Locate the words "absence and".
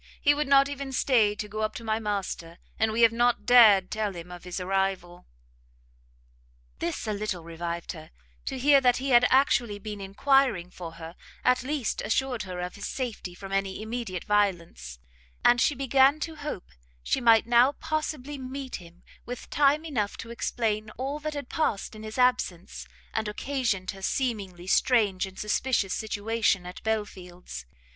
22.17-23.27